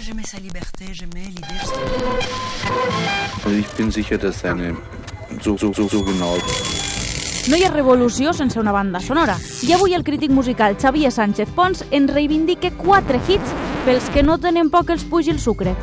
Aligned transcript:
j'aimais 0.00 0.24
sa 0.26 0.38
liberté, 0.38 0.86
j'aimais 0.92 1.26
l'idée. 1.28 1.60
Also 3.44 3.50
ich 3.50 3.66
bin 3.76 3.90
sicher, 3.90 4.18
dass 4.18 4.36
seine 4.40 4.74
so, 5.42 5.56
so, 5.56 5.72
so, 5.72 5.88
so 5.88 6.02
genau 6.02 6.36
No 7.48 7.56
hi 7.56 7.64
ha 7.64 7.70
revolució 7.70 8.32
sense 8.32 8.58
una 8.58 8.72
banda 8.72 9.00
sonora. 9.00 9.36
I 9.62 9.74
avui 9.74 9.92
el 9.92 10.04
crític 10.04 10.30
musical 10.30 10.78
Xavier 10.80 11.12
Sánchez 11.12 11.50
Pons 11.54 11.84
ens 11.90 12.10
reivindica 12.10 12.70
quatre 12.78 13.20
hits 13.28 13.52
pels 13.84 14.08
que 14.14 14.22
no 14.22 14.38
tenen 14.38 14.70
por 14.70 14.86
que 14.86 14.96
els 14.96 15.04
pugi 15.04 15.30
el 15.30 15.40
sucre. 15.40 15.76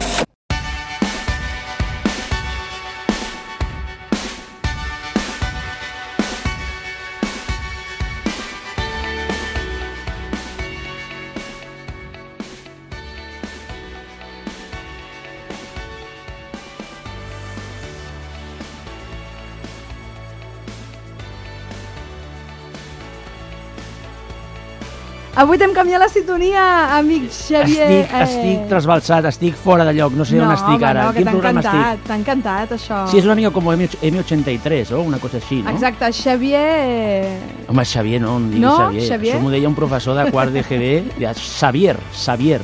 Avui 25.42 25.58
t'hem 25.58 25.72
canviat 25.74 25.98
la 26.04 26.08
sintonia, 26.12 26.64
amic 27.00 27.24
Xavier. 27.34 27.88
Estic, 28.04 28.12
estic 28.22 28.66
trasbalsat, 28.70 29.26
estic 29.32 29.56
fora 29.58 29.86
de 29.88 29.94
lloc, 29.98 30.14
no 30.14 30.26
sé 30.28 30.36
no, 30.38 30.44
on 30.46 30.52
estic 30.54 30.76
home, 30.76 30.86
ara. 30.86 31.06
No, 31.08 31.14
que 31.16 31.24
t'ha 31.26 31.34
encantat, 31.34 32.04
t'ha 32.06 32.18
encantat, 32.20 32.74
això. 32.78 33.00
Sí, 33.10 33.18
és 33.22 33.26
una 33.26 33.34
mica 33.40 33.50
com 33.56 33.72
M- 33.74 33.88
M83 34.12 34.92
o 34.94 35.02
una 35.08 35.18
cosa 35.24 35.40
així, 35.42 35.64
no? 35.66 35.72
Exacte, 35.74 36.12
Xavier... 36.14 37.32
Home, 37.72 37.86
Xavier, 37.86 38.22
no 38.22 38.36
em 38.38 38.50
diguis 38.52 38.66
No, 38.68 38.76
Xavier. 38.84 39.08
Xavier? 39.10 39.34
Això 39.36 39.42
m'ho 39.48 39.54
deia 39.56 39.72
un 39.72 39.78
professor 39.80 40.20
de 40.20 40.28
quart 40.32 40.54
de 40.54 40.62
GB, 40.62 41.34
Xavier, 41.60 41.98
Xavier. 42.14 42.62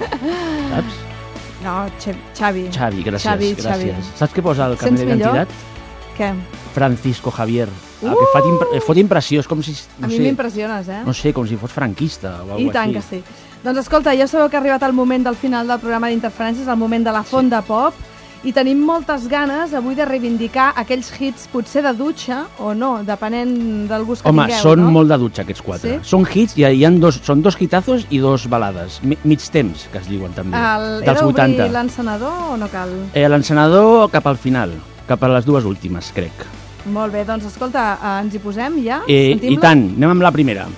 Saps? 0.00 1.00
No, 1.64 1.74
Xavi. 2.38 2.68
Xavi, 2.72 3.02
gràcies, 3.10 3.26
Xavi, 3.26 3.50
gràcies. 3.58 3.90
Xavi. 3.98 4.16
Saps 4.22 4.36
què 4.38 4.44
posa 4.46 4.68
al 4.70 4.78
carnet 4.80 5.02
d'identitat? 5.02 5.58
Què? 6.20 6.34
Francisco 6.76 7.30
Javier. 7.32 7.68
El 8.02 8.08
Uh! 8.12 8.16
que 8.16 8.26
fot, 8.32 8.46
impre 8.48 8.80
fot 8.84 8.96
impressió, 9.00 9.40
és 9.42 9.48
com 9.48 9.60
si... 9.64 9.74
No 9.98 10.06
A 10.06 10.08
mi 10.12 10.20
m'impressiones, 10.22 10.88
eh? 10.88 11.00
no 11.04 11.12
sé, 11.16 11.32
com 11.36 11.44
si 11.48 11.56
fos 11.60 11.72
franquista 11.72 12.38
o 12.44 12.46
I 12.46 12.52
alguna 12.58 12.72
tant 12.76 12.94
així. 12.94 12.94
que 12.94 13.02
sí. 13.24 13.48
Doncs 13.64 13.82
escolta, 13.82 14.14
ja 14.16 14.24
sabeu 14.28 14.48
que 14.48 14.56
ha 14.56 14.60
arribat 14.62 14.82
el 14.86 14.94
moment 14.96 15.26
del 15.26 15.36
final 15.36 15.68
del 15.68 15.80
programa 15.82 16.08
d'interferències, 16.08 16.68
el 16.68 16.78
moment 16.80 17.04
de 17.04 17.12
la 17.12 17.20
font 17.28 17.50
de 17.52 17.60
pop, 17.66 17.92
i 18.40 18.54
tenim 18.56 18.78
moltes 18.80 19.26
ganes 19.28 19.74
avui 19.76 19.92
de 19.98 20.06
reivindicar 20.08 20.70
aquells 20.80 21.10
hits 21.20 21.42
potser 21.52 21.82
de 21.84 21.92
dutxa 21.92 22.46
o 22.64 22.72
no, 22.72 23.02
depenent 23.04 23.52
del 23.90 24.06
gust 24.08 24.22
que 24.24 24.30
Home, 24.32 24.46
tingueu, 24.48 24.62
són 24.62 24.80
no? 24.80 24.90
molt 24.94 25.12
de 25.12 25.18
dutxa 25.20 25.42
aquests 25.44 25.60
quatre. 25.66 25.98
Sí? 25.98 26.08
Són 26.08 26.24
hits, 26.24 26.56
i 26.56 26.64
hi 26.64 26.84
ha 26.88 26.90
dos, 26.96 27.20
són 27.22 27.42
dos 27.44 27.58
hitazos 27.60 28.06
i 28.08 28.18
dos 28.24 28.46
balades. 28.48 29.02
Mi, 29.04 29.18
mig 29.28 29.44
temps, 29.52 29.84
que 29.92 30.00
es 30.00 30.08
diuen 30.08 30.32
també. 30.32 30.56
El, 30.56 31.02
dels 31.04 31.20
d'obrir 31.20 31.36
80. 31.44 31.68
l'encenedor 31.76 32.54
o 32.54 32.56
no 32.56 32.68
cal? 32.72 32.96
Eh, 33.12 33.28
L'encenedor 33.28 34.08
cap 34.08 34.24
al 34.32 34.38
final, 34.40 34.72
cap 35.10 35.26
a 35.26 35.32
les 35.34 35.48
dues 35.48 35.66
últimes, 35.66 36.12
crec. 36.14 36.46
Molt 36.90 37.12
bé, 37.12 37.24
doncs 37.28 37.48
escolta, 37.50 37.82
eh, 37.98 38.14
ens 38.22 38.36
hi 38.36 38.40
posem 38.42 38.78
ja? 38.84 39.02
Eh, 39.10 39.34
I 39.36 39.58
tant, 39.60 39.82
anem 39.98 40.14
amb 40.14 40.24
la 40.24 40.32
primera. 40.32 40.68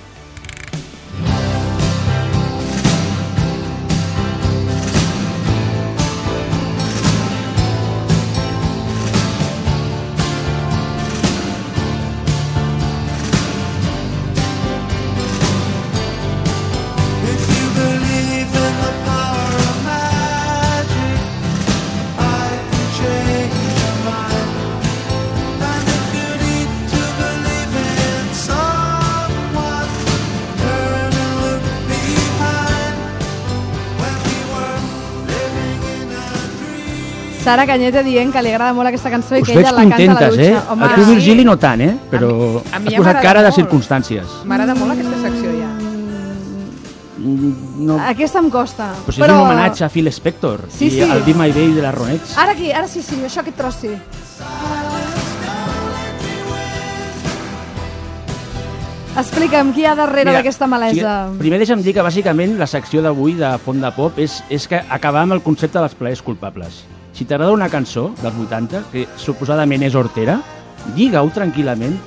Sara 37.43 37.65
Canyete 37.67 38.03
dient 38.07 38.31
que 38.31 38.41
li 38.41 38.53
agrada 38.53 38.71
molt 38.73 38.87
aquesta 38.87 39.09
cançó 39.11 39.35
i 39.35 39.41
Us 39.43 39.49
que 39.49 39.57
ella 39.59 39.71
la 39.75 39.81
canta 39.83 39.95
a 39.95 39.99
la 39.99 40.05
contentes, 40.13 40.37
eh? 40.39 40.51
dutxa. 40.53 40.71
Home, 40.71 40.85
a 40.85 40.95
tu, 40.95 41.03
sí. 41.03 41.09
Virgili, 41.11 41.43
no 41.43 41.57
tant, 41.59 41.81
eh? 41.81 41.97
Però 42.11 42.29
A 42.31 42.31
mi- 42.31 42.71
a 42.71 42.79
mi 42.79 42.93
has 42.95 42.99
posat 43.01 43.21
cara 43.21 43.41
de 43.43 43.49
molt. 43.49 43.57
circumstàncies. 43.59 44.23
M'agrada 44.45 44.75
molt 44.75 44.91
aquesta 44.93 45.17
secció 45.25 45.51
ja. 45.59 45.71
Mm, 47.17 47.85
No, 47.85 47.97
aquesta 47.99 48.39
em 48.39 48.49
costa. 48.49 48.93
però 49.05 49.11
si 49.13 49.21
és 49.21 49.27
un 49.29 49.35
homenatge 49.41 49.83
a 49.85 49.89
Phil 49.89 50.11
Spector 50.11 50.61
Sí, 50.69 50.85
i 50.87 50.91
sí. 50.91 51.01
al 51.01 51.21
Be 51.23 51.33
My 51.33 51.51
Baby 51.51 51.73
de 51.73 51.81
les 51.81 51.93
Ronettes. 51.95 52.37
Ara 52.37 52.51
aquí, 52.53 52.71
ara 52.71 52.87
sí, 52.87 53.01
sí, 53.01 53.15
això 53.25 53.39
aquest 53.41 53.57
tros 53.57 53.75
sí. 53.75 53.89
Explica'm 59.15 59.73
qui 59.75 59.81
hi 59.83 59.85
ha 59.85 59.93
darrere 59.95 60.31
d'aquesta 60.33 60.65
malesa. 60.65 61.27
o 61.27 61.27
sigui, 61.33 61.39
primer 61.43 61.59
deixa'm 61.61 61.83
dir 61.85 61.93
que 61.93 62.01
bàsicament 62.01 62.55
la 62.57 62.65
secció 62.65 63.03
d'avui 63.05 63.35
de 63.37 63.51
Font 63.61 63.79
de 63.83 63.91
Pop 63.93 64.17
és, 64.17 64.39
és 64.49 64.65
que 64.67 64.79
acabar 64.89 65.21
amb 65.21 65.33
el 65.33 65.41
concepte 65.45 65.77
dels 65.77 65.93
plaers 65.93 66.21
culpables. 66.25 66.83
Si 67.13 67.25
t'agrada 67.29 67.53
una 67.53 67.69
cançó 67.69 68.09
dels 68.21 68.39
80, 68.47 68.83
que 68.91 69.05
suposadament 69.21 69.85
és 69.85 69.95
hortera, 69.95 70.39
digue-ho 70.97 71.29
tranquil·lament. 71.33 71.99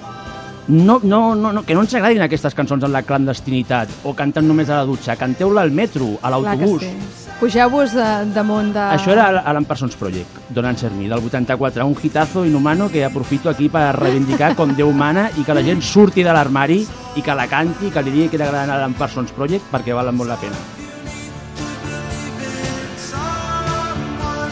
No, 0.66 0.98
no, 1.02 1.36
no, 1.38 1.52
no, 1.54 1.62
que 1.62 1.76
no 1.78 1.84
ens 1.84 1.94
agradin 1.94 2.24
aquestes 2.24 2.56
cançons 2.58 2.82
en 2.82 2.90
la 2.90 3.04
clandestinitat 3.06 4.02
o 4.02 4.16
canten 4.18 4.48
només 4.50 4.66
a 4.66 4.80
la 4.80 4.88
dutxa. 4.88 5.14
Canteu-la 5.14 5.62
al 5.62 5.70
metro, 5.70 6.16
a 6.22 6.34
l'autobús. 6.34 6.82
sí. 6.82 7.22
Pugeu-vos 7.36 7.92
de, 7.92 8.04
damunt 8.32 8.70
de... 8.72 8.80
Això 8.80 9.10
era 9.12 9.26
Alan 9.44 9.66
Parsons 9.68 9.92
Project, 10.00 10.38
Don 10.56 10.64
Answer 10.64 10.88
Me, 10.96 11.04
del 11.04 11.20
84, 11.20 11.84
un 11.84 11.94
hitazo 12.02 12.46
inhumano 12.46 12.88
que 12.88 13.04
aprofito 13.04 13.50
aquí 13.50 13.68
per 13.68 13.90
reivindicar 13.98 14.54
com 14.56 14.72
Déu 14.72 14.88
mana 14.96 15.28
i 15.36 15.44
que 15.44 15.54
la 15.54 15.64
gent 15.66 15.84
surti 15.84 16.24
de 16.24 16.32
l'armari 16.32 16.80
i 17.14 17.20
que 17.20 17.36
la 17.36 17.44
canti, 17.44 17.92
que 17.92 18.06
li 18.06 18.16
digui 18.16 18.30
que 18.32 18.40
li 18.40 18.48
agraden 18.48 18.72
Alan 18.72 18.96
Parsons 18.96 19.36
Project 19.36 19.68
perquè 19.68 19.92
valen 19.92 20.16
molt 20.16 20.32
la 20.32 20.40
pena. 20.40 20.75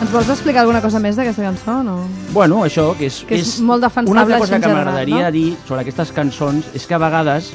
Ens 0.05 0.13
vols 0.13 0.29
explicar 0.29 0.61
alguna 0.67 0.83
cosa 0.85 1.01
més 1.01 1.17
d'aquesta 1.17 1.43
cançó 1.47 1.79
no? 1.83 1.95
Bueno, 2.35 2.59
això, 2.67 2.91
que 2.99 3.07
és... 3.09 3.23
Que 3.25 3.39
és 3.41 3.55
molt 3.65 3.81
defensable 3.87 4.13
Una 4.13 4.25
altra 4.27 4.41
cosa 4.43 4.59
que 4.61 4.69
m'agradaria 4.69 5.31
no? 5.31 5.33
dir 5.33 5.47
sobre 5.65 5.81
aquestes 5.81 6.11
cançons 6.13 6.67
és 6.77 6.85
que 6.87 6.95
a 6.97 6.99
vegades 7.01 7.49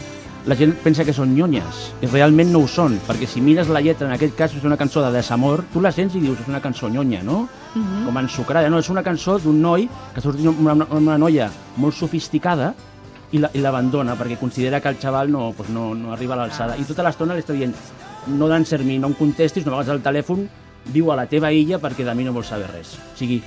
la 0.50 0.56
gent 0.58 0.72
pensa 0.82 1.04
que 1.06 1.14
són 1.14 1.36
nyonyes 1.36 1.82
i 2.02 2.08
realment 2.10 2.50
no 2.50 2.64
ho 2.64 2.68
són, 2.72 2.96
perquè 3.06 3.28
si 3.30 3.42
mires 3.44 3.70
la 3.70 3.82
lletra, 3.86 4.08
en 4.08 4.16
aquest 4.16 4.34
cas 4.40 4.56
és 4.58 4.64
una 4.66 4.78
cançó 4.80 5.04
de 5.04 5.12
desamor, 5.14 5.62
tu 5.74 5.82
la 5.84 5.92
sents 5.94 6.16
i 6.18 6.22
dius 6.24 6.40
és 6.42 6.48
una 6.50 6.62
cançó 6.64 6.90
nyonya, 6.90 7.22
no? 7.28 7.44
Mhm. 7.76 8.06
Com 8.08 8.18
ensucrada, 8.24 8.70
no? 8.72 8.80
És 8.80 8.90
una 8.90 9.04
cançó 9.06 9.38
d'un 9.38 9.60
noi 9.62 9.86
que 10.16 10.22
surt 10.24 10.40
amb 10.40 10.64
una, 10.66 10.88
una 10.90 11.18
noia 11.22 11.52
molt 11.78 11.94
sofisticada 11.94 12.72
i 13.32 13.38
la- 13.44 13.52
i 13.54 13.60
l'abandona 13.62 14.16
perquè 14.18 14.40
considera 14.40 14.80
que 14.82 14.90
el 14.90 14.98
xaval 14.98 15.30
no, 15.30 15.52
pues 15.56 15.70
no, 15.70 15.94
no 15.94 16.14
arriba 16.14 16.34
a 16.34 16.38
l'alçada. 16.42 16.80
I 16.80 16.88
tota 16.88 17.04
l'estona 17.06 17.36
li 17.36 17.44
està 17.46 17.54
dient 17.54 17.76
no 18.28 18.48
danser 18.48 18.80
mi, 18.82 18.98
no 18.98 19.12
em 19.12 19.14
contestis, 19.20 19.66
no 19.68 19.72
m'agafes 19.76 19.94
el 20.00 20.02
telèfon, 20.02 20.48
viu 20.94 21.12
a 21.12 21.16
la 21.20 21.26
teva 21.30 21.52
illa 21.56 21.80
perquè 21.80 22.06
de 22.08 22.16
mi 22.16 22.24
no 22.28 22.34
vols 22.36 22.48
saber 22.52 22.70
res. 22.72 22.96
O 23.14 23.18
sigui, 23.18 23.40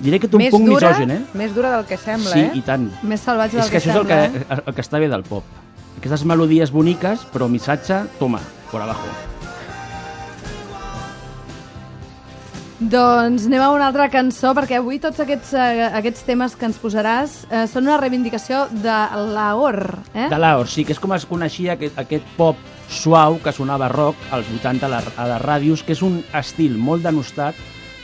diré 0.00 0.18
que 0.20 0.28
tu 0.28 0.36
un 0.38 0.44
Més 0.44 0.50
punt 0.54 0.66
dura, 0.66 0.90
misogen, 0.90 1.10
eh? 1.10 1.20
més 1.34 1.54
dura 1.54 1.70
del 1.76 1.86
que 1.88 1.96
sembla, 1.96 2.32
Sí, 2.32 2.40
eh? 2.40 2.50
i 2.54 2.62
tant. 2.66 2.90
Més 3.02 3.20
salvatge 3.20 3.58
És 3.58 3.64
del 3.64 3.70
que 3.70 3.78
que, 3.78 3.84
això 3.84 3.94
és 3.94 4.02
el 4.02 4.06
que, 4.06 4.42
eh? 4.42 4.60
el 4.66 4.74
que 4.74 4.84
està 4.84 4.98
bé 5.00 5.08
del 5.12 5.22
pop. 5.24 5.44
Aquestes 5.98 6.24
melodies 6.28 6.70
boniques, 6.72 7.24
però 7.32 7.48
missatge, 7.48 8.02
toma, 8.18 8.40
por 8.70 8.82
abajo. 8.82 9.08
Doncs 12.76 13.46
anem 13.48 13.62
a 13.64 13.70
una 13.72 13.86
altra 13.88 14.10
cançó, 14.12 14.50
perquè 14.52 14.76
avui 14.76 14.98
tots 15.00 15.22
aquests, 15.22 15.54
eh, 15.56 15.86
aquests 15.96 16.26
temes 16.28 16.52
que 16.60 16.66
ens 16.68 16.76
posaràs 16.76 17.36
eh, 17.48 17.62
són 17.72 17.86
una 17.88 17.96
reivindicació 17.96 18.66
de 18.68 18.96
l'Ahor. 19.32 19.78
Eh? 20.12 20.26
De 20.28 20.36
l'Aor, 20.36 20.68
sí, 20.68 20.84
que 20.84 20.92
és 20.92 21.00
com 21.00 21.14
es 21.16 21.24
coneixia 21.24 21.72
aquest, 21.78 21.96
aquest 21.96 22.26
pop 22.36 22.60
suau 22.92 23.38
que 23.40 23.54
sonava 23.56 23.88
rock 23.88 24.28
als 24.30 24.50
80 24.58 24.84
a, 24.84 24.92
la, 24.92 25.00
a 25.16 25.26
les 25.32 25.42
ràdios, 25.46 25.86
que 25.86 25.96
és 25.96 26.04
un 26.04 26.20
estil 26.36 26.76
molt 26.76 27.06
denostat, 27.08 27.56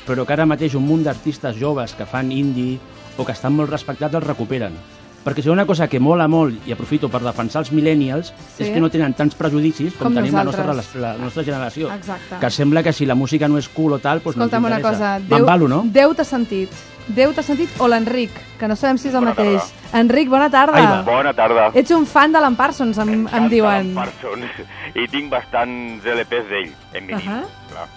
però 0.06 0.24
que 0.24 0.32
ara 0.32 0.48
mateix 0.48 0.72
un 0.74 0.88
munt 0.88 1.04
d'artistes 1.04 1.60
joves 1.60 1.92
que 1.92 2.08
fan 2.08 2.32
indie 2.32 2.80
o 3.18 3.28
que 3.28 3.36
estan 3.36 3.52
molt 3.52 3.70
respectats 3.70 4.16
els 4.16 4.26
recuperen. 4.26 4.80
Perquè 5.24 5.42
si 5.42 5.48
una 5.48 5.64
cosa 5.66 5.86
que 5.88 6.00
mola 6.00 6.26
molt, 6.26 6.66
i 6.66 6.72
aprofito 6.72 7.08
per 7.08 7.20
defensar 7.22 7.60
els 7.62 7.70
millennials, 7.72 8.32
Sí. 8.56 8.64
és 8.64 8.70
que 8.70 8.80
no 8.80 8.90
tenen 8.90 9.14
tants 9.14 9.34
prejudicis 9.36 9.94
com, 9.94 10.08
Com 10.08 10.14
tenim 10.16 10.34
la 10.34 10.42
nostra, 10.44 10.64
nosaltres. 10.64 10.94
rela- 10.94 11.12
la 11.16 11.24
nostra 11.24 11.44
generació. 11.44 11.92
Exacte. 11.94 12.36
Que 12.40 12.50
sembla 12.50 12.82
que 12.82 12.92
si 12.92 13.06
la 13.06 13.14
música 13.14 13.46
no 13.48 13.56
és 13.58 13.68
cool 13.68 13.92
o 13.92 13.98
tal, 14.00 14.18
doncs 14.22 14.36
Escolta'm 14.36 14.62
no 14.62 14.66
una 14.68 14.80
cosa, 14.80 15.18
interessa. 15.18 15.34
M'embalo, 15.36 15.68
no? 15.68 15.82
Déu 15.86 16.14
t'ha 16.14 16.24
sentit. 16.24 16.70
Déu 17.08 17.32
t'ha 17.32 17.42
sentit 17.42 17.68
o 17.78 17.88
l'Enric, 17.88 18.30
que 18.58 18.68
no 18.68 18.76
sabem 18.76 18.96
si 18.98 19.08
és 19.08 19.14
el 19.14 19.20
Bona 19.20 19.30
mateix. 19.34 19.72
Enric, 19.92 20.28
bona 20.28 20.48
tarda. 20.50 20.98
Ai. 20.98 21.04
Bona 21.04 21.32
tarda. 21.34 21.70
Ets 21.74 21.90
un 21.90 22.06
fan 22.06 22.30
de 22.32 22.40
l'en 22.40 22.54
Parsons, 22.54 22.96
em, 22.98 23.26
em 23.26 23.48
diuen. 23.48 23.94
Parsons. 23.94 24.44
I 24.94 25.08
tinc 25.08 25.28
bastants 25.30 26.04
LPs 26.04 26.48
d'ell, 26.48 26.72
en 26.94 27.06
vinil. 27.06 27.28
Ahà. 27.28 27.42
clar. 27.70 27.88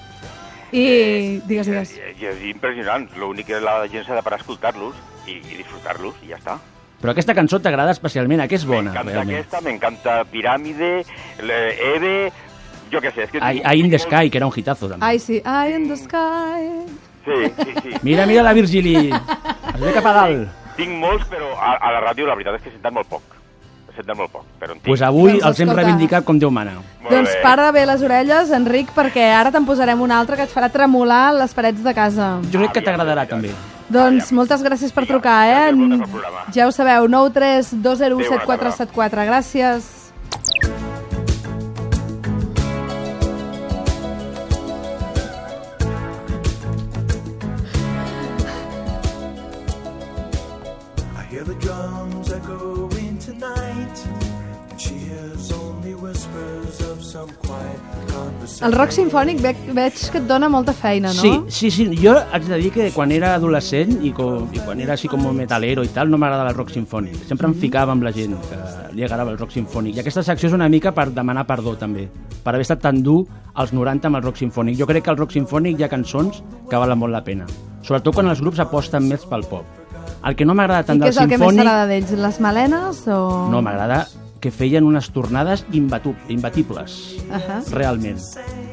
I 0.72 1.39
digues, 1.45 1.68
digues. 1.68 1.92
I, 1.95 2.24
i 2.24 2.25
és 2.25 2.42
impressionant. 2.50 3.07
L'únic 3.18 3.45
que 3.48 3.60
la 3.62 3.88
gent 3.88 4.06
s'ha 4.06 4.16
de 4.16 4.24
parar 4.24 4.38
a 4.39 4.42
escoltar-los 4.42 4.95
i, 5.27 5.38
i 5.38 5.57
disfrutar-los 5.62 6.16
i 6.24 6.30
ja 6.30 6.38
està. 6.38 6.57
Però 7.06 7.13
aquesta 7.13 7.36
cançó 7.38 7.60
t'agrada 7.62 7.94
especialment, 7.94 8.42
a 8.42 8.48
què 8.50 8.57
és 8.57 8.63
bona, 8.66 8.90
M'encanta 8.90 9.22
aquesta, 9.22 9.60
m'encanta 9.62 10.13
Piràmide, 10.31 11.04
Eve... 11.38 12.31
jo 12.90 12.98
què 13.04 13.12
sé, 13.13 13.28
és 13.28 13.30
que... 13.30 13.38
I, 13.38 13.60
I 13.62 13.84
in 13.84 13.92
the 13.94 14.00
Sky, 14.02 14.31
que 14.34 14.40
era 14.42 14.48
un 14.50 14.54
hitazo, 14.56 14.90
també. 14.90 15.06
Ai, 15.06 15.19
sí. 15.22 15.38
Eye 15.46 15.75
in 15.78 15.86
the 15.92 15.98
sky. 16.02 16.66
Sí, 17.28 17.38
sí, 17.60 17.75
sí. 17.84 17.94
Mira, 18.02 18.25
mira 18.25 18.42
la 18.42 18.54
Virgili. 18.57 19.12
Es 19.12 19.80
ve 19.84 19.94
cap 19.94 20.10
a 20.10 20.13
dalt. 20.18 20.50
Tinc 20.80 20.98
molts, 20.98 21.30
però 21.30 21.52
a, 21.54 21.75
a 21.78 21.94
la 21.94 22.02
ràdio 22.07 22.25
la 22.25 22.34
veritat 22.40 22.57
és 22.57 22.66
que 22.66 22.74
senten 22.74 22.98
molt 22.98 23.10
poc. 23.13 23.38
Senten 23.96 24.18
molt 24.18 24.34
poc, 24.34 24.50
però 24.60 24.74
en 24.74 24.80
tinc. 24.80 24.90
Pues 24.90 25.06
avui 25.06 25.36
Doncs 25.36 25.46
els 25.51 25.62
hem 25.62 25.69
escolta. 25.69 25.84
reivindicat 25.84 26.25
com 26.25 26.42
Déu 26.42 26.50
mana. 26.50 26.74
Molt 27.06 27.13
Doncs 27.13 27.30
bé. 27.36 27.40
para 27.46 27.69
bé 27.72 27.86
les 27.86 28.01
orelles, 28.10 28.50
Enric, 28.58 28.90
perquè 28.98 29.30
ara 29.38 29.54
te'n 29.54 29.69
posarem 29.69 30.01
un 30.01 30.12
altre 30.12 30.42
que 30.42 30.50
et 30.50 30.58
farà 30.58 30.74
tremolar 30.74 31.36
les 31.38 31.54
parets 31.54 31.86
de 31.86 31.94
casa. 31.94 32.40
Jo 32.50 32.66
crec 32.66 32.80
que 32.80 32.86
t'agradarà 32.90 33.30
també. 33.30 33.54
Doncs 33.86 34.32
moltes 34.34 34.64
gràcies 34.66 34.94
per 34.94 35.06
trucar, 35.06 35.46
eh? 35.46 35.70
programa. 36.10 36.46
Ja 36.56 36.66
ho 36.66 36.72
sabeu, 36.74 37.06
9 37.08 37.30
3 37.36 37.76
2 37.86 37.96
0 38.02 38.18
7 38.24 38.46
4 38.46 38.72
7 38.72 38.92
4. 38.96 39.26
Gràcies. 39.30 39.92
I 51.16 51.24
hear 51.30 51.44
the 51.44 51.56
drums 51.62 52.32
echoing 52.32 53.20
tonight. 53.20 54.55
And 54.75 54.81
she 54.83 54.95
hears 55.07 55.54
only 55.54 55.94
whispers 55.95 56.81
of 56.81 57.01
some 57.01 57.30
quiet 57.39 57.80
conversation. 58.12 58.66
El 58.68 58.74
rock 58.75 58.92
sinfònic 58.92 59.38
veig, 59.39 59.60
veig 59.72 60.01
que 60.12 60.19
et 60.19 60.25
dona 60.27 60.50
molta 60.51 60.74
feina, 60.75 61.13
no? 61.16 61.22
Sí, 61.22 61.31
sí, 61.48 61.69
sí. 61.72 61.86
Jo 62.01 62.18
haig 62.19 62.44
de 62.50 62.57
dir 62.60 62.72
que 62.75 62.89
quan 62.92 63.13
era 63.16 63.30
adolescent 63.38 64.01
i, 64.04 64.12
com, 64.12 64.50
i 64.51 64.60
quan 64.60 64.81
era 64.83 64.98
així 64.98 65.07
com 65.07 65.24
metalero 65.38 65.86
i 65.88 65.94
tal, 65.95 66.12
no 66.12 66.19
m'agradava 66.19 66.51
el 66.51 66.57
rock 66.57 66.74
sinfònic. 66.75 67.22
Sempre 67.30 67.48
em 67.48 67.56
ficava 67.62 67.95
amb 67.95 68.04
la 68.04 68.12
gent 68.12 68.36
que 68.50 68.60
li 68.98 69.06
agradava 69.07 69.31
el 69.31 69.39
rock 69.39 69.56
sinfònic. 69.56 69.95
I 69.95 70.04
aquesta 70.04 70.25
secció 70.27 70.51
és 70.51 70.57
una 70.57 70.68
mica 70.68 70.92
per 70.92 71.07
demanar 71.16 71.45
perdó, 71.48 71.77
també, 71.80 72.10
per 72.44 72.57
haver 72.57 72.68
estat 72.68 72.83
tan 72.83 73.00
dur 73.06 73.22
als 73.54 73.72
90 73.72 74.12
amb 74.12 74.19
el 74.19 74.27
rock 74.27 74.44
sinfònic. 74.44 74.75
Jo 74.81 74.89
crec 74.92 75.07
que 75.07 75.16
al 75.16 75.22
rock 75.22 75.38
sinfònic 75.38 75.80
hi 75.80 75.88
ha 75.88 75.92
cançons 75.95 76.44
que 76.68 76.83
valen 76.83 77.00
molt 77.00 77.16
la 77.16 77.24
pena. 77.24 77.48
Sobretot 77.80 78.19
quan 78.19 78.27
els 78.27 78.44
grups 78.44 78.60
aposten 78.60 79.07
més 79.07 79.24
pel 79.24 79.48
pop. 79.48 79.63
El 80.25 80.36
que 80.36 80.44
no 80.44 80.51
m'agrada 80.51 80.83
tant 80.83 81.00
I 81.00 81.06
què 81.06 81.07
del 81.07 81.16
és 81.16 81.24
el 81.24 81.31
que 81.31 81.38
més 81.38 81.48
sinfònic... 81.48 81.63
t'agrada 81.63 81.89
d'ells? 81.94 82.16
Les 82.27 82.44
melenes 82.44 83.04
o...? 83.07 83.24
No, 83.56 83.63
m'agrada 83.63 84.04
que 84.45 84.51
feien 84.53 84.86
unes 84.86 85.07
tornades 85.09 85.65
imbatibles, 86.30 87.15
Ahà. 87.33 87.63
realment. 87.74 88.19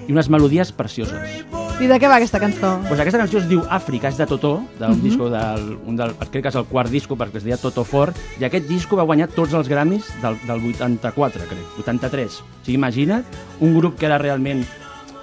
I 0.07 0.13
unes 0.13 0.29
melodies 0.29 0.69
precioses. 0.77 1.45
I 1.81 1.87
de 1.89 1.97
què 1.99 2.09
va 2.11 2.19
aquesta 2.19 2.39
cançó? 2.43 2.75
Pues 2.89 3.01
aquesta 3.01 3.19
cançó 3.23 3.39
es 3.41 3.47
diu 3.49 3.63
Àfrica, 3.73 4.11
és 4.13 4.19
de 4.21 4.27
Totó, 4.29 4.63
d'un 4.79 4.91
Mhm. 4.99 5.03
disco 5.03 5.31
del, 5.31 5.79
un 5.87 5.97
del, 5.97 6.13
crec 6.31 6.43
que 6.43 6.49
és 6.49 6.55
el 6.61 6.67
quart 6.67 6.91
disco 6.91 7.17
perquè 7.17 7.37
es 7.39 7.45
deia 7.45 7.57
Totó 7.57 7.85
Fort, 7.85 8.15
i 8.39 8.45
aquest 8.45 8.69
disco 8.69 8.97
va 8.97 9.03
guanyar 9.09 9.29
tots 9.29 9.55
els 9.55 9.67
Grammys 9.69 10.05
del, 10.21 10.37
del 10.47 10.61
84, 10.75 11.45
crec, 11.49 11.79
83. 11.79 12.41
O 12.41 12.45
sigui, 12.65 12.75
imagina't 12.77 13.25
un 13.61 13.75
grup 13.79 13.97
que 13.99 14.07
era 14.07 14.19
realment 14.19 14.67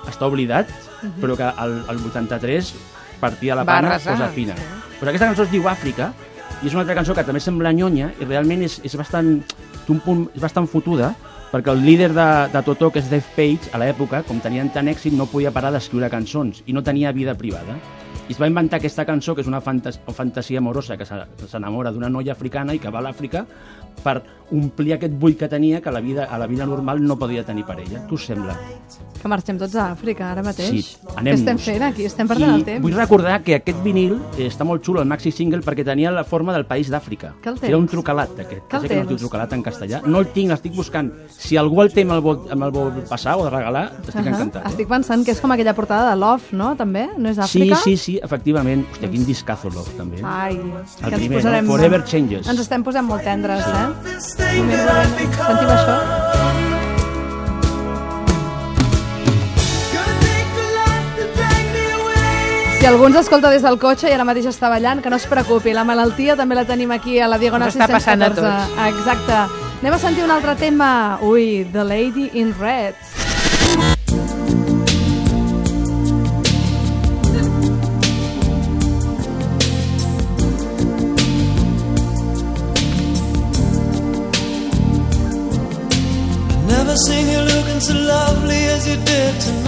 està 0.10 0.26
oblidat, 0.26 0.68
Mhm. 1.04 1.22
però 1.22 1.38
que 1.38 1.44
el, 1.64 1.84
el 1.90 1.98
83 2.10 2.74
partia 3.20 3.54
la 3.56 3.64
Va 3.64 3.76
pana, 3.76 3.88
arrasar, 3.90 4.14
cosa 4.18 4.30
fina. 4.30 4.56
Pues 5.00 5.08
aquesta 5.10 5.28
cançó 5.28 5.44
es 5.44 5.52
diu 5.52 5.68
Àfrica, 5.70 6.14
i 6.64 6.68
és 6.68 6.74
una 6.74 6.82
altra 6.84 6.96
cançó 6.96 7.14
que 7.16 7.24
també 7.24 7.40
sembla 7.40 7.72
nyonya, 7.74 8.12
i 8.20 8.26
realment 8.26 8.64
és, 8.68 8.80
és 8.84 8.96
bastant, 9.00 9.40
un 9.90 10.00
punt, 10.06 10.26
és 10.36 10.42
bastant 10.44 10.68
fotuda, 10.68 11.14
perquè 11.52 11.72
el 11.74 11.80
líder 11.86 12.12
de, 12.14 12.26
de 12.54 12.62
Totó, 12.68 12.92
que 12.94 13.00
és 13.00 13.10
Dave 13.10 13.26
Page, 13.36 13.72
a 13.74 13.80
l'època, 13.82 14.22
com 14.28 14.38
tenien 14.44 14.70
tant 14.70 14.88
èxit, 14.92 15.16
no 15.18 15.26
podia 15.26 15.50
parar 15.56 15.72
d'escriure 15.74 16.10
cançons 16.14 16.62
i 16.68 16.74
no 16.76 16.84
tenia 16.86 17.12
vida 17.16 17.34
privada. 17.34 17.80
I 18.30 18.36
es 18.36 18.38
va 18.38 18.46
inventar 18.46 18.78
aquesta 18.78 19.06
cançó, 19.08 19.34
que 19.34 19.42
és 19.42 19.48
una 19.50 19.62
fantas 19.62 19.98
fantasia 20.14 20.60
amorosa, 20.62 20.98
que 20.98 21.06
se- 21.06 21.26
que 21.40 21.48
s'enamora 21.50 21.92
d'una 21.92 22.10
noia 22.10 22.34
africana 22.34 22.76
i 22.76 22.80
que 22.80 22.92
va 22.94 23.00
a 23.00 23.08
l'Àfrica 23.08 23.46
per 24.04 24.22
omplir 24.52 24.94
aquest 24.94 25.14
buit 25.18 25.40
que 25.40 25.48
tenia 25.50 25.82
que 25.82 25.90
a 25.90 25.92
la 25.92 26.02
vida, 26.02 26.26
a 26.30 26.38
la 26.38 26.46
vida 26.46 26.66
normal 26.68 27.02
no 27.02 27.18
podia 27.18 27.44
tenir 27.44 27.66
per 27.66 27.80
ella. 27.80 28.06
Què 28.08 28.14
us 28.14 28.26
sembla? 28.30 28.54
Que 29.22 29.28
marxem 29.28 29.58
tots 29.60 29.76
a 29.76 29.90
Àfrica 29.92 30.30
ara 30.32 30.42
mateix. 30.42 30.70
Sí, 30.70 30.98
Què 31.04 31.18
anem-nos. 31.20 31.40
estem 31.42 31.58
fent 31.60 31.84
aquí? 31.84 32.06
Estem 32.06 32.28
perdent 32.28 32.54
el 32.54 32.62
I 32.62 32.64
temps. 32.64 32.82
vull 32.82 32.94
recordar 32.96 33.42
que 33.44 33.56
aquest 33.56 33.82
vinil 33.84 34.14
eh, 34.38 34.48
està 34.48 34.64
molt 34.64 34.82
xulo, 34.86 35.02
el 35.02 35.08
maxi 35.12 35.32
single, 35.32 35.60
perquè 35.62 35.84
tenia 35.84 36.12
la 36.12 36.24
forma 36.24 36.54
del 36.54 36.66
país 36.66 36.90
d'Àfrica. 36.90 37.34
Que 37.44 37.50
el 37.50 37.58
Era 37.62 37.78
un 37.78 37.88
trucalat, 37.88 38.32
aquest. 38.40 38.68
Que 38.70 38.78
el 38.78 38.88
que 38.88 38.96
no 38.96 39.02
es 39.02 39.08
diu 39.10 39.18
trucalat 39.18 39.52
en 39.54 39.64
castellà. 39.64 40.02
No 40.06 40.20
el 40.20 40.28
tinc, 40.32 40.50
l'estic 40.52 40.74
buscant. 40.74 41.12
Si 41.30 41.58
algú 41.58 41.82
el 41.82 41.92
té 41.92 42.02
amb 42.08 42.14
el 42.14 42.22
vol, 42.22 42.40
el 42.50 42.72
vol 42.72 42.92
passar 43.10 43.36
o 43.38 43.44
de 43.44 43.50
regalar, 43.50 43.92
estic 44.00 44.16
Ahà. 44.16 44.28
encantat. 44.30 44.64
Eh? 44.66 44.70
Estic 44.70 44.88
pensant 44.88 45.26
que 45.26 45.32
és 45.32 45.42
com 45.42 45.52
aquella 45.52 45.74
portada 45.76 46.10
de 46.12 46.16
Love, 46.16 46.44
no? 46.54 46.76
També? 46.78 47.10
No 47.18 47.30
és 47.30 47.36
Sí, 47.36 47.42
Àfrica? 47.60 47.76
sí, 47.84 47.98
sí, 47.98 48.20
efectivament. 48.24 48.86
Hòstia, 48.94 49.10
quin 49.12 49.26
discazo, 49.26 49.70
Love, 49.70 49.92
també. 49.98 50.22
Ai, 50.24 50.56
El 50.56 50.62
que 50.62 51.06
ens 51.10 51.16
primer, 51.16 51.38
posarem... 51.42 51.66
no? 51.66 51.72
Forever 51.74 52.04
Changes. 52.06 52.48
Ens 52.48 52.60
estem 52.62 52.84
posant 52.84 53.06
molt 53.06 53.24
tendres, 53.24 53.60
eh? 53.68 53.88
That 54.38 54.56
moment. 54.56 55.34
Sentim 55.36 55.70
això? 55.76 56.79
Si 62.80 62.86
algú 62.88 63.10
ens 63.10 63.18
escolta 63.20 63.50
des 63.52 63.60
del 63.60 63.76
cotxe 63.76 64.08
i 64.08 64.14
ara 64.16 64.24
mateix 64.24 64.46
està 64.48 64.70
ballant, 64.72 65.02
que 65.04 65.12
no 65.12 65.18
es 65.20 65.26
preocupi, 65.28 65.74
la 65.76 65.84
malaltia 65.84 66.38
també 66.40 66.56
la 66.56 66.64
tenim 66.64 66.94
aquí 66.96 67.18
a 67.20 67.28
la 67.28 67.36
Diagonal 67.42 67.68
Ens 67.68 67.76
està 67.76 67.90
passant 67.92 68.24
a 68.24 68.30
614. 68.32 68.40
tots. 68.40 68.88
Exacte. 68.96 69.40
Anem 69.82 69.98
a 69.98 70.00
sentir 70.00 70.24
un 70.24 70.32
altre 70.32 70.56
tema. 70.56 71.20
Ui, 71.22 71.68
The 71.74 71.84
Lady 71.84 72.30
in 72.40 72.56
Red. 72.56 72.96
Never 86.68 86.96
seen 86.96 87.28
you 87.28 87.40
looking 87.40 87.82
so 87.82 87.94
lovely 87.94 88.64
as 88.76 88.88
you 88.88 88.96
did 89.04 89.42
tonight. 89.42 89.59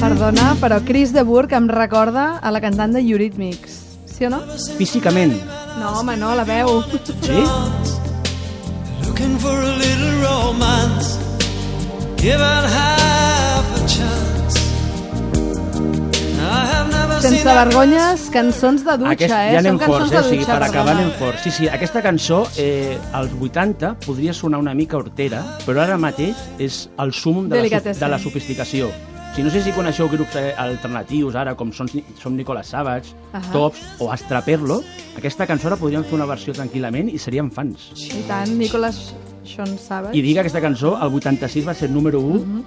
Perdona, 0.00 0.54
però 0.60 0.78
Chris 0.86 1.12
de 1.12 1.22
Burgh 1.26 1.52
em 1.58 1.66
recorda 1.68 2.38
a 2.38 2.50
la 2.54 2.60
cantant 2.62 2.94
de 2.94 3.00
Eurythmics. 3.02 3.78
Sí 4.06 4.24
o 4.26 4.30
no? 4.30 4.40
Físicament, 4.78 5.34
No, 5.78 5.92
home, 6.00 6.16
no, 6.16 6.34
la 6.34 6.44
veu. 6.44 6.82
sí? 7.22 7.42
Looking 9.06 9.38
for 9.38 9.54
a 9.58 9.76
little 9.76 10.12
romance. 10.22 11.18
Given 12.16 12.64
half 12.76 13.66
a 13.76 13.86
chance. 13.86 14.58
I 16.40 16.66
have 16.72 16.90
Sense 17.22 17.44
vergonyes, 17.44 18.28
cançons 18.30 18.84
de 18.86 18.94
dutxa, 19.00 19.12
Aquest, 19.16 19.32
eh? 19.34 19.52
ja 19.52 19.58
anem 19.58 19.74
Són 19.74 19.80
cançons 19.82 19.98
forts, 19.98 20.12
eh? 20.14 20.20
O 20.20 20.30
sigui, 20.30 20.46
per 20.46 20.62
acabar 20.62 20.94
anem 20.94 21.10
forts. 21.18 21.42
Sí, 21.42 21.50
sí, 21.50 21.68
aquesta 21.68 22.02
cançó, 22.04 22.40
eh, 22.62 22.96
als 23.12 23.32
80, 23.40 23.94
podria 24.06 24.32
sonar 24.34 24.60
una 24.62 24.74
mica 24.74 24.96
hortera, 25.00 25.42
però 25.66 25.82
ara 25.82 25.98
mateix 25.98 26.36
és 26.62 26.84
el 26.98 27.12
súmum 27.12 27.48
de, 27.50 27.62
la, 27.64 27.80
de 27.82 28.08
la 28.08 28.18
sofisticació. 28.22 28.88
O 28.88 29.34
sigui, 29.34 29.44
no 29.48 29.52
sé 29.54 29.62
si 29.66 29.74
coneixeu 29.74 30.08
grups 30.08 30.36
eh, 30.38 30.54
alternatius 30.58 31.34
ara, 31.38 31.56
com 31.58 31.72
són, 31.74 31.90
som 32.22 32.36
Nicolas 32.38 32.70
Savage, 32.70 33.12
Ahà. 33.32 33.42
Tops 33.52 33.82
o 33.98 34.10
Astraperlo. 34.14 34.80
Aquesta 35.18 35.46
cançó 35.50 35.68
ara 35.72 35.76
podríem 35.80 36.06
fer 36.06 36.14
una 36.16 36.26
versió 36.30 36.54
tranquil·lament 36.54 37.10
i 37.12 37.18
seríem 37.18 37.50
fans. 37.50 37.90
I 37.98 38.22
tant, 38.30 38.54
Nicolas 38.58 39.12
Sean 39.44 39.74
Savage. 39.78 40.16
I 40.16 40.22
dic 40.22 40.34
que 40.38 40.46
aquesta 40.46 40.62
cançó, 40.62 40.94
el 41.02 41.14
86, 41.18 41.66
va 41.66 41.74
ser 41.74 41.90
número 41.90 42.20
1 42.20 42.38
Mhm. 42.44 42.64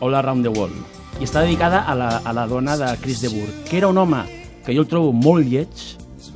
All 0.00 0.14
Around 0.14 0.44
the 0.44 0.48
World. 0.58 0.99
I 1.20 1.24
està 1.28 1.42
dedicada 1.44 1.84
a 1.84 1.94
la, 1.94 2.10
a 2.24 2.32
la 2.32 2.46
dona 2.48 2.76
de 2.80 2.96
Chris 3.02 3.20
de 3.20 3.28
Burgh, 3.28 3.64
que 3.68 3.76
era 3.78 3.88
un 3.88 3.98
home 3.98 4.22
que 4.64 4.74
jo 4.74 4.80
el 4.82 4.88
trobo 4.88 5.12
molt 5.12 5.46
lleig, 5.46 5.68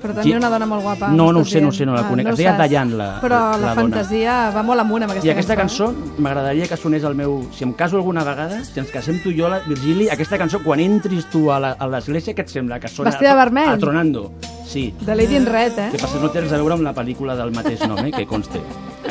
Però 0.04 0.12
tenia 0.12 0.36
una 0.36 0.50
dona 0.52 0.66
molt 0.68 0.82
guapa. 0.84 1.08
No, 1.08 1.30
no 1.32 1.40
ho 1.40 1.44
sé, 1.48 1.62
no 1.64 1.70
ho 1.70 1.72
sé, 1.72 1.86
no 1.86 1.94
la 1.94 2.02
Ah, 2.02 2.08
conec. 2.10 2.26
ho 2.26 2.30
Es 2.34 2.36
deia 2.36 2.50
saps. 2.50 2.58
Dayan, 2.58 2.90
la- 2.98 3.20
Però 3.22 3.38
la 3.52 3.56
la, 3.56 3.56
dona. 3.56 3.74
fantasia 3.74 4.50
va 4.52 4.62
molt 4.62 4.80
amunt 4.82 5.02
amb 5.06 5.12
aquesta, 5.12 5.26
I 5.26 5.30
aquesta 5.32 5.56
cançó. 5.56 5.86
cançó 5.94 6.20
m'agradaria 6.20 6.66
que 6.68 6.76
sonés 6.76 7.04
el 7.04 7.14
meu... 7.14 7.46
Si 7.56 7.64
em 7.64 7.72
caso 7.72 7.96
alguna 7.96 8.22
vegada, 8.22 8.62
si 8.64 8.78
ens 8.80 8.90
casem 8.90 9.22
tu 9.22 9.30
i 9.30 9.38
jo, 9.38 9.48
la 9.48 9.60
Virgili, 9.60 10.10
aquesta 10.10 10.36
cançó, 10.36 10.60
quan 10.62 10.80
entris 10.80 11.24
tu 11.32 11.50
a 11.50 11.58
l'església, 11.88 12.34
què 12.34 12.40
et 12.44 12.48
sembla? 12.52 12.78
Que 12.80 12.88
sona 12.88 13.08
Vestida 13.10 13.30
de 13.30 13.36
vermell? 13.36 13.70
Atronando. 13.70 14.32
Sí. 14.66 14.92
De 15.00 15.14
Lady 15.16 15.36
in 15.36 15.46
Red, 15.46 15.78
eh? 15.78 15.88
Que 15.92 15.98
passa, 15.98 16.20
no 16.20 16.28
res 16.28 16.52
a 16.52 16.56
veure 16.60 16.74
amb 16.74 16.82
la 16.84 16.92
pel·lícula 16.92 17.34
del 17.34 17.52
mateix 17.52 17.80
nom, 17.88 18.04
eh, 18.04 18.12
que 18.12 18.26
conste. 18.26 18.60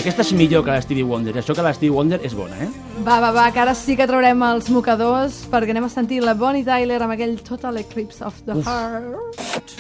Aquesta 0.04 0.20
és 0.26 0.34
millor 0.36 0.66
que 0.68 0.74
la 0.74 0.82
Stevie 0.84 1.06
Wonder. 1.08 1.32
Això 1.40 1.54
que 1.56 1.64
la 1.64 1.72
Stevie 1.72 1.94
Wonder 1.96 2.18
és 2.28 2.34
bona, 2.36 2.58
eh? 2.60 2.66
Va, 3.06 3.22
va, 3.24 3.30
va, 3.32 3.46
que 3.56 3.62
ara 3.64 3.72
sí 3.72 3.96
que 3.96 4.04
traurem 4.04 4.42
els 4.50 4.68
mocadors 4.76 5.38
perquè 5.48 5.72
anem 5.72 5.88
a 5.88 5.92
sentir 5.94 6.18
la 6.20 6.34
Bonnie 6.36 6.66
Tyler 6.68 6.98
amb 7.06 7.16
aquell 7.16 7.38
Total 7.48 7.80
Eclipse 7.80 8.20
of 8.28 8.42
the 8.44 8.58
Heart. 8.68 9.78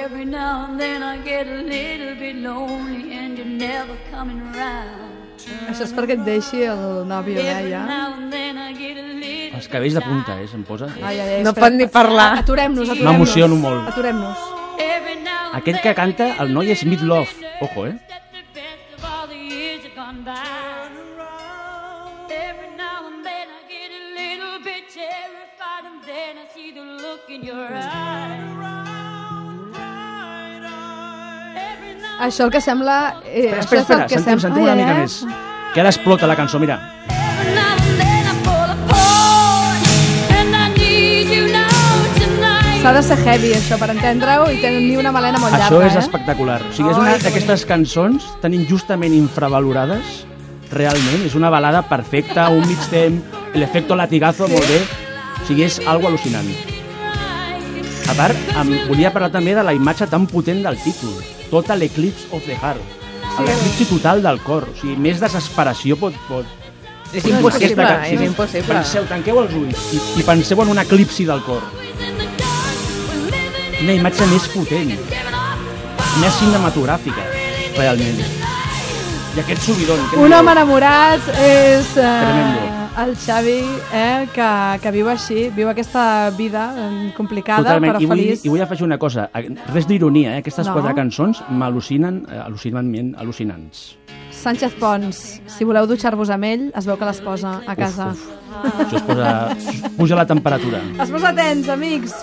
Every 0.00 0.24
now 0.24 0.64
and 0.64 0.80
then 0.80 1.04
I 1.04 1.20
get 1.20 1.52
a 1.52 1.60
little 1.68 2.16
bit 2.16 2.40
lonely 2.40 3.12
and 3.12 3.36
you're 3.36 3.44
never 3.44 3.92
coming 4.08 4.40
around. 4.56 5.12
Això 5.68 5.84
és 5.84 5.92
perquè 5.92 6.16
et 6.16 6.24
deixi 6.24 6.64
el 6.64 7.04
nòvio, 7.04 7.44
eh, 7.44 7.68
ja? 7.68 7.84
Els 9.52 9.68
cabells 9.68 10.00
de 10.00 10.08
punta, 10.08 10.40
eh, 10.40 10.48
se'm 10.48 10.64
posa. 10.64 10.88
Ai, 10.96 11.20
ai, 11.20 11.28
ai, 11.28 11.42
No 11.44 11.52
pot 11.52 11.76
ni 11.76 11.92
parlar. 11.92 12.38
Aturem-nos, 12.40 12.88
aturem-nos. 12.88 13.12
M'emociono 13.12 13.60
molt. 13.60 13.92
Aturem-nos. 13.92 14.53
Aquell 15.58 15.80
que 15.84 15.94
canta, 15.94 16.26
el 16.44 16.52
noi 16.56 16.72
és 16.74 16.84
Meat 16.88 17.02
Love. 17.02 17.52
Ojo, 17.68 17.86
eh? 17.86 17.96
Això 32.20 32.44
el 32.46 32.50
que 32.54 32.60
sembla... 32.62 33.20
Eh, 33.24 33.46
Espera, 33.58 33.60
espera, 33.60 33.80
espera, 33.82 34.08
sentim, 34.08 34.24
sem- 34.24 34.40
sentim 34.46 34.62
una 34.62 34.72
Ai, 34.72 34.78
mica 34.80 34.94
més. 35.00 35.16
Que 35.74 35.82
ara 35.82 35.90
explota 35.90 36.28
la 36.30 36.36
cançó, 36.38 36.60
mira. 36.62 36.78
S'ha 42.84 42.92
de 42.92 43.00
ser 43.00 43.16
heavy, 43.16 43.50
això, 43.56 43.78
per 43.80 43.86
entendre-ho, 43.94 44.44
i 44.52 44.58
tenir 44.60 44.98
una 45.00 45.08
melena 45.08 45.38
molt 45.40 45.54
Això 45.56 45.78
llarga, 45.78 45.86
és 45.86 45.94
eh? 45.96 46.00
espectacular. 46.02 46.58
O 46.68 46.72
sigui, 46.76 46.90
és 46.92 46.98
una 47.00 47.14
que 47.14 47.24
d'aquestes 47.24 47.62
cançons 47.64 48.26
tan 48.42 48.52
injustament 48.52 49.14
infravalorades, 49.16 50.18
realment. 50.68 51.22
És 51.24 51.32
una 51.38 51.48
balada 51.48 51.80
perfecta, 51.88 52.50
un 52.52 52.60
mig 52.68 52.82
temps, 52.92 53.38
l'efecto 53.56 53.96
latigazo, 53.96 54.50
molt 54.52 54.68
bé. 54.68 54.82
O 55.38 55.46
sigui, 55.48 55.64
és 55.64 55.78
algo 55.88 56.10
al·lucinant. 56.10 56.50
A 58.12 58.16
part, 58.18 58.52
em 58.60 58.74
volia 58.90 59.14
parlar 59.14 59.30
també 59.32 59.54
de 59.56 59.64
la 59.64 59.72
imatge 59.72 60.10
tan 60.12 60.28
potent 60.28 60.60
del 60.66 60.76
títol. 60.84 61.16
Total 61.48 61.86
Eclipse 61.88 62.28
of 62.36 62.44
the 62.44 62.58
Heart. 62.58 63.08
L'eclipsi 63.48 63.88
total 63.94 64.20
del 64.28 64.42
cor. 64.44 64.68
O 64.68 64.76
sigui, 64.82 64.98
més 65.08 65.24
desesperació 65.24 65.96
pot... 65.96 66.20
pot... 66.28 66.68
És 67.14 67.24
impossible, 67.32 67.88
és 68.10 68.28
impossible. 68.28 68.76
Penseu, 68.76 69.08
tanqueu 69.08 69.40
els 69.46 69.56
ulls 69.56 69.88
i, 69.96 70.04
i 70.20 70.28
penseu 70.28 70.60
en 70.66 70.76
un 70.76 70.84
eclipsi 70.84 71.24
del 71.24 71.40
cor. 71.48 71.64
Quina 73.78 73.94
imatge 73.98 74.26
més 74.30 74.46
potent, 74.52 74.92
més 76.22 76.36
cinematogràfica, 76.38 77.24
realment. 77.76 78.20
I 79.34 79.42
aquest 79.42 79.64
subidon... 79.66 79.98
què 80.12 80.20
Un 80.22 80.32
home 80.36 80.52
enamorat 80.54 81.24
és 81.42 81.88
eh, 81.98 82.04
Tremendo. 82.04 82.68
el 83.02 83.16
Xavi, 83.18 83.56
eh, 83.98 84.28
que, 84.34 84.50
que 84.84 84.92
viu 84.94 85.08
així, 85.10 85.48
viu 85.56 85.68
aquesta 85.72 86.04
vida 86.38 86.68
eh, 86.78 86.92
complicada, 87.16 87.64
Totalment. 87.66 87.96
però 87.96 88.04
I 88.04 88.06
vull, 88.12 88.22
feliç. 88.22 88.44
I 88.46 88.52
vull 88.54 88.62
afegir 88.62 88.86
una 88.86 88.98
cosa. 89.02 89.26
Res 89.74 89.88
d'ironia, 89.90 90.36
eh? 90.36 90.44
Aquestes 90.44 90.70
No. 90.70 90.76
quatre 90.78 90.94
cançons 91.00 91.42
m'al·lucinen, 91.50 92.22
eh, 92.30 92.38
al·lucinantment 92.46 93.14
al·lucinants. 93.18 93.84
Sánchez 94.34 94.74
Pons, 94.78 95.18
si 95.50 95.64
voleu 95.66 95.86
dutxar-vos 95.90 96.30
amb 96.30 96.44
ell, 96.46 96.64
es 96.76 96.86
veu 96.86 96.96
que 97.00 97.06
les 97.10 97.20
posa 97.26 97.58
a 97.66 97.74
casa. 97.78 98.12
Uf, 98.12 98.24
uf. 98.54 98.80
Això 98.86 98.96
es 99.02 99.06
posa... 99.10 99.90
Puja 99.98 100.16
la 100.22 100.26
temperatura. 100.30 100.80
Es 101.02 101.10
posa 101.10 101.34
tens, 101.34 101.68
amics. 101.74 102.14